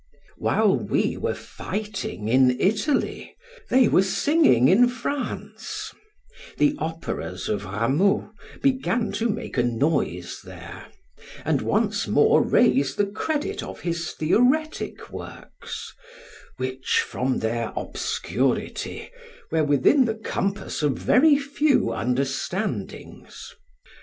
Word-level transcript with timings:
While 0.39 0.77
we 0.77 1.15
were 1.15 1.35
fighting 1.35 2.27
in 2.27 2.59
Italy, 2.59 3.35
they 3.69 3.87
were 3.87 4.01
singing 4.01 4.67
in 4.67 4.87
France: 4.87 5.93
the 6.57 6.75
operas 6.79 7.47
of 7.47 7.65
Rameau 7.65 8.31
began 8.63 9.11
to 9.11 9.29
make 9.29 9.59
a 9.59 9.63
noise 9.63 10.41
there, 10.43 10.87
and 11.45 11.61
once 11.61 12.07
more 12.07 12.41
raise 12.41 12.95
the 12.95 13.05
credit 13.05 13.61
of 13.61 13.81
his 13.81 14.13
theoretic 14.13 15.11
works, 15.11 15.93
which, 16.57 17.05
from 17.07 17.37
their 17.37 17.71
obscurity, 17.77 19.11
were 19.51 19.63
within 19.63 20.05
the 20.05 20.15
compass 20.15 20.81
of 20.81 20.97
very 20.97 21.37
few 21.37 21.91
understandings. 21.91 23.53